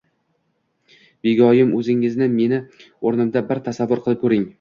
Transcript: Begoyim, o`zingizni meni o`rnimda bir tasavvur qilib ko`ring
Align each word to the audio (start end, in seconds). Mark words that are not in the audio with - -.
Begoyim, 1.27 1.75
o`zingizni 1.81 2.29
meni 2.37 2.59
o`rnimda 3.11 3.45
bir 3.53 3.63
tasavvur 3.69 4.03
qilib 4.09 4.25
ko`ring 4.25 4.49